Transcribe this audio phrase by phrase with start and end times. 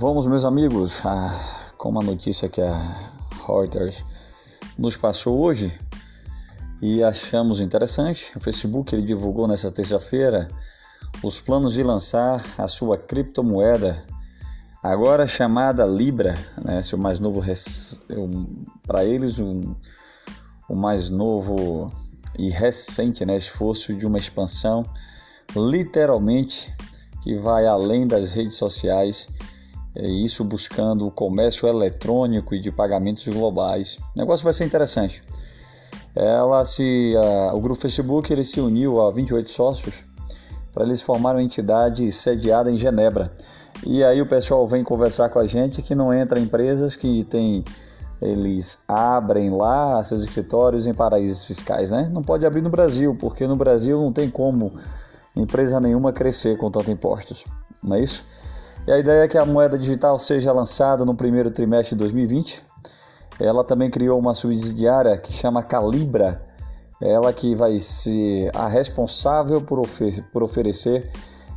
[0.00, 1.36] Vamos, meus amigos, ah,
[1.76, 2.72] com uma notícia que a
[3.44, 4.04] Reuters
[4.78, 5.76] nos passou hoje
[6.80, 8.30] e achamos interessante.
[8.36, 10.46] O Facebook ele divulgou nessa terça-feira
[11.20, 14.00] os planos de lançar a sua criptomoeda,
[14.84, 16.80] agora chamada Libra, né?
[16.80, 17.40] Seu mais novo
[18.86, 19.74] para eles um,
[20.68, 21.90] o mais novo
[22.38, 24.84] e recente né, esforço de uma expansão
[25.56, 26.72] literalmente
[27.20, 29.48] que vai além das redes sociais, é
[30.06, 33.98] isso buscando o comércio eletrônico e de pagamentos globais.
[34.16, 35.22] O negócio vai ser interessante.
[36.14, 40.04] Ela se, a, o grupo Facebook ele se uniu a 28 sócios
[40.72, 43.32] para eles formarem uma entidade sediada em Genebra.
[43.86, 47.64] E aí o pessoal vem conversar com a gente que não entra empresas que têm
[48.20, 52.10] eles abrem lá seus escritórios em paraísos fiscais, né?
[52.12, 54.72] Não pode abrir no Brasil, porque no Brasil não tem como
[55.36, 57.44] empresa nenhuma crescer com tanto impostos,
[57.82, 58.24] não é isso?
[58.88, 62.64] E a ideia é que a moeda digital seja lançada no primeiro trimestre de 2020.
[63.38, 66.40] Ela também criou uma subsidiária que chama Calibra,
[66.98, 71.12] ela que vai ser a responsável por, ofer por oferecer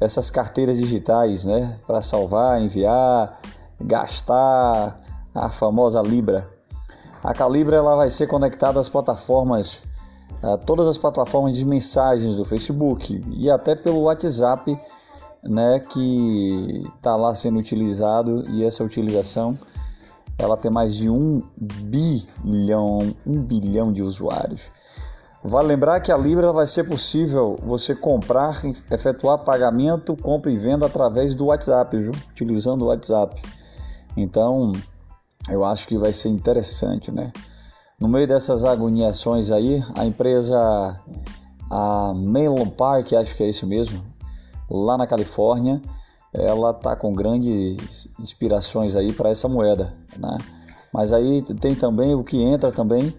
[0.00, 3.40] essas carteiras digitais, né, para salvar, enviar,
[3.80, 5.00] gastar,
[5.34, 6.48] a famosa Libra.
[7.24, 9.82] A Calibra ela vai ser conectada às plataformas,
[10.40, 14.78] a todas as plataformas de mensagens do Facebook e até pelo WhatsApp,
[15.42, 19.58] né, que está lá sendo utilizado e essa utilização
[20.38, 24.70] ela tem mais de um bilhão, um bilhão de usuários.
[25.42, 30.86] Vale lembrar que a Libra vai ser possível você comprar, efetuar pagamento, compra e venda
[30.86, 32.12] através do WhatsApp, viu?
[32.30, 33.40] utilizando o WhatsApp.
[34.16, 34.72] Então,
[35.48, 37.32] eu acho que vai ser interessante, né?
[37.98, 41.00] No meio dessas agoniações aí, a empresa
[41.70, 44.02] a Menlo Park, acho que é isso mesmo,
[44.70, 45.80] lá na Califórnia,
[46.32, 50.38] ela tá com grandes inspirações aí para essa moeda, né?
[50.92, 53.14] Mas aí tem também o que entra também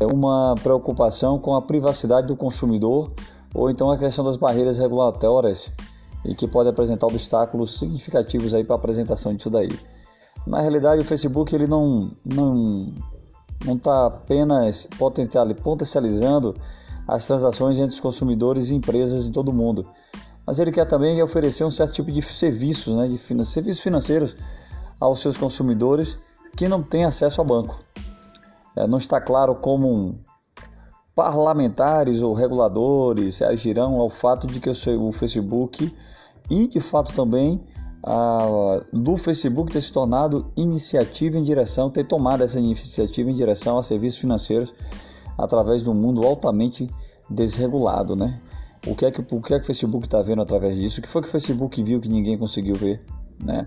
[0.00, 3.12] é uma preocupação com a privacidade do consumidor
[3.54, 5.70] ou então a questão das barreiras regulatórias
[6.24, 9.76] e que pode apresentar obstáculos significativos aí para a apresentação disso daí.
[10.46, 12.92] Na realidade, o Facebook ele não não
[13.64, 16.56] não está apenas potencializando
[17.06, 19.86] as transações entre os consumidores e empresas em todo o mundo,
[20.46, 24.36] mas ele quer também oferecer um certo tipo de serviços, né, de serviços financeiros
[25.00, 26.18] aos seus consumidores
[26.56, 27.80] que não têm acesso a banco.
[28.76, 30.18] É, não está claro como
[31.14, 35.94] parlamentares ou reguladores reagirão ao fato de que o Facebook
[36.50, 37.60] e de fato também
[38.02, 43.78] a, do Facebook ter se tornado iniciativa em direção, ter tomado essa iniciativa em direção
[43.78, 44.74] a serviços financeiros
[45.38, 46.90] através de um mundo altamente
[47.28, 48.40] desregulado, né?
[48.86, 51.00] O que é que o que é que o Facebook está vendo através disso?
[51.00, 53.00] O que foi que o Facebook viu que ninguém conseguiu ver,
[53.42, 53.66] né?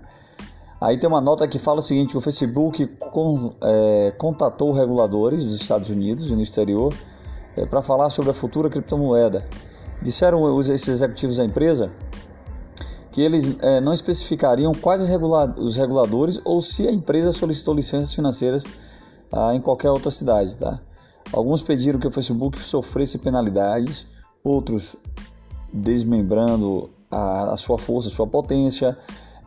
[0.80, 5.54] Aí tem uma nota que fala o seguinte: o Facebook con, é, contatou reguladores dos
[5.54, 6.92] Estados Unidos e no exterior
[7.56, 9.46] é, para falar sobre a futura criptomoeda.
[10.02, 11.90] Disseram os, esses executivos da empresa
[13.10, 18.12] que eles é, não especificariam quais regula os reguladores ou se a empresa solicitou licenças
[18.12, 18.62] financeiras
[19.32, 20.54] ah, em qualquer outra cidade.
[20.56, 20.78] Tá?
[21.32, 24.06] Alguns pediram que o Facebook sofresse penalidades,
[24.46, 24.96] outros
[25.72, 28.96] desmembrando a, a sua força, a sua potência,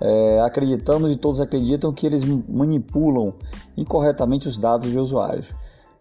[0.01, 3.33] é, acreditando e todos acreditam que eles manipulam
[3.77, 5.53] incorretamente os dados de usuários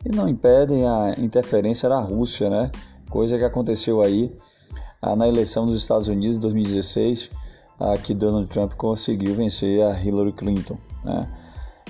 [0.04, 2.70] e não impedem a interferência da Rússia, né?
[3.10, 4.32] Coisa que aconteceu aí
[5.02, 7.30] ah, na eleição dos Estados Unidos de 2016
[8.02, 10.76] que Donald Trump conseguiu vencer a Hillary Clinton.
[11.04, 11.28] Né?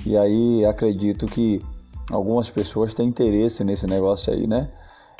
[0.05, 1.65] E aí acredito que
[2.13, 4.71] algumas pessoas têm interesse nesse negócio aí, né?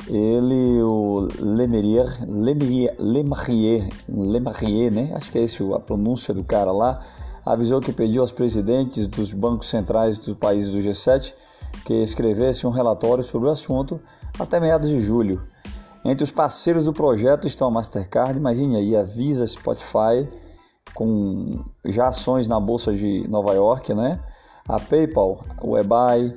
[0.07, 5.11] Ele, o Lemerier, Lemerier, Lemarier, Lemarier, né?
[5.13, 7.01] Acho que é esse a pronúncia do cara lá,
[7.45, 11.33] avisou que pediu aos presidentes dos bancos centrais dos países do G7
[11.85, 13.99] que escrevessem um relatório sobre o assunto
[14.39, 15.41] até meados de julho.
[16.03, 20.27] Entre os parceiros do projeto estão a Mastercard, imagine aí, a Visa, Spotify,
[20.93, 24.19] com já ações na bolsa de Nova York, né?
[24.67, 26.35] A PayPal, o eBay,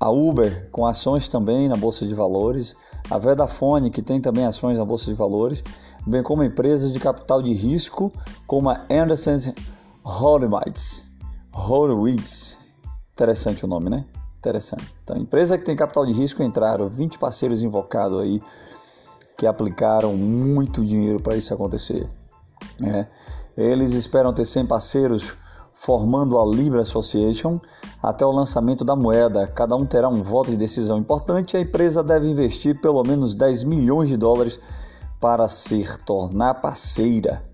[0.00, 2.74] a Uber com ações também na bolsa de valores,
[3.10, 5.62] a Vodafone que tem também ações na bolsa de valores,
[6.06, 8.12] bem como empresas de capital de risco
[8.46, 9.52] como a Anderson
[10.02, 11.10] Horowitz.
[11.52, 12.58] Horowitz.
[13.12, 14.04] Interessante o nome, né?
[14.38, 14.94] Interessante.
[15.02, 18.42] Então, empresa que tem capital de risco entraram 20 parceiros invocados aí
[19.38, 22.08] que aplicaram muito dinheiro para isso acontecer.
[22.78, 23.08] Né?
[23.56, 25.34] Eles esperam ter 100 parceiros
[25.74, 27.58] formando a Libra Association
[28.00, 29.46] até o lançamento da moeda.
[29.48, 31.56] Cada um terá um voto de decisão importante.
[31.56, 34.60] A empresa deve investir pelo menos 10 milhões de dólares
[35.20, 37.44] para se tornar parceira.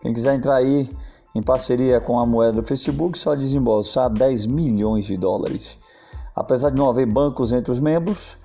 [0.00, 0.94] Quem quiser entrar aí
[1.34, 5.78] em parceria com a moeda do Facebook, só desembolsar 10 milhões de dólares.
[6.36, 8.36] Apesar de não haver bancos entre os membros,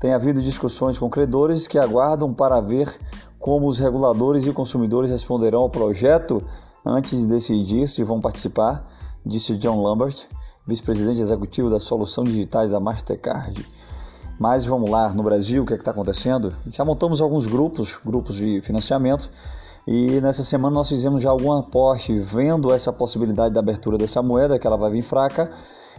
[0.00, 2.88] tem havido discussões com credores que aguardam para ver
[3.38, 6.42] como os reguladores e consumidores responderão ao projeto
[6.86, 8.88] antes de decidir se vão participar,
[9.24, 10.28] disse John Lambert,
[10.66, 13.66] vice-presidente executivo das soluções digitais da Mastercard.
[14.38, 16.54] Mas vamos lá, no Brasil, o que é está acontecendo?
[16.68, 19.28] Já montamos alguns grupos, grupos de financiamento,
[19.86, 24.58] e nessa semana nós fizemos já algum aporte, vendo essa possibilidade da abertura dessa moeda,
[24.58, 25.50] que ela vai vir fraca.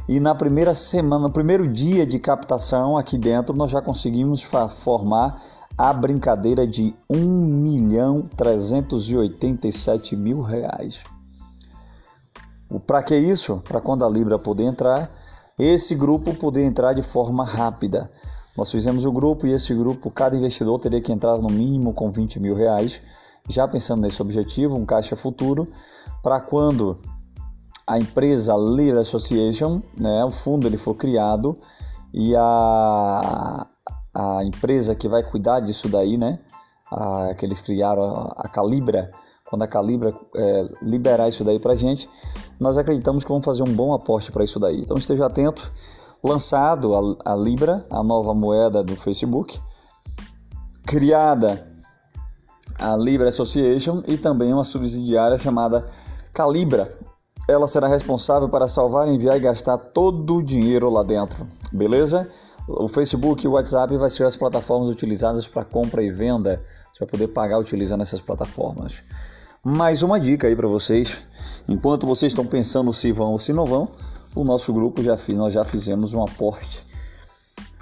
[0.08, 4.46] E na primeira semana, no primeiro dia de captação aqui dentro, nós já conseguimos
[4.78, 5.42] formar
[5.78, 11.04] a brincadeira de 1 milhão 387 mil reais.
[12.86, 13.62] Para que isso?
[13.68, 15.12] Para quando a Libra poder entrar,
[15.58, 18.10] esse grupo poder entrar de forma rápida.
[18.58, 22.12] Nós fizemos o grupo e esse grupo, cada investidor teria que entrar no mínimo com
[22.12, 23.02] 20 mil reais
[23.48, 25.68] já pensando nesse objetivo, um caixa futuro,
[26.22, 26.98] para quando
[27.86, 31.58] a empresa Lear Association, né, o fundo ele for criado
[32.14, 33.66] e a,
[34.18, 36.40] a empresa que vai cuidar disso daí, né,
[36.92, 39.12] a, que eles criaram, a, a Calibra,
[39.46, 42.10] quando a Calibra é, liberar isso daí para gente,
[42.60, 44.80] nós acreditamos que vamos fazer um bom aporte para isso daí.
[44.80, 45.72] Então esteja atento.
[46.24, 49.60] Lançado a, a Libra, a nova moeda do Facebook,
[50.86, 51.66] criada
[52.80, 55.88] a Libra Association e também uma subsidiária chamada
[56.34, 56.92] Calibra.
[57.48, 62.30] Ela será responsável para salvar, enviar e gastar todo o dinheiro lá dentro, beleza?
[62.68, 66.62] O Facebook e o WhatsApp vai ser as plataformas utilizadas para compra e venda.
[66.92, 69.02] Você vai poder pagar utilizando essas plataformas.
[69.64, 71.26] Mais uma dica aí para vocês.
[71.70, 73.90] Enquanto vocês estão pensando se vão ou se não vão,
[74.36, 76.86] o nosso grupo já nós já fizemos um aporte.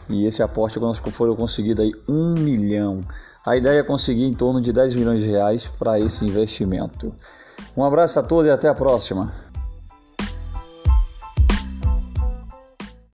[0.08, 3.02] E esse aporte quando for conseguido aí um milhão.
[3.44, 7.12] A ideia é conseguir em torno de 10 milhões de reais para esse investimento.
[7.76, 9.34] Um abraço a todos e até a próxima.